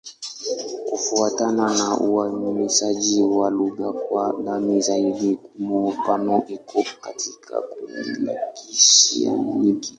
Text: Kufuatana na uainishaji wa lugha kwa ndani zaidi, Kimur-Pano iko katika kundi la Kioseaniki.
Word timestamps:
Kufuatana 0.89 1.73
na 1.77 1.97
uainishaji 1.99 3.21
wa 3.21 3.49
lugha 3.49 3.91
kwa 3.91 4.35
ndani 4.41 4.81
zaidi, 4.81 5.35
Kimur-Pano 5.35 6.43
iko 6.47 6.85
katika 7.01 7.61
kundi 7.61 8.19
la 8.25 8.33
Kioseaniki. 8.53 9.89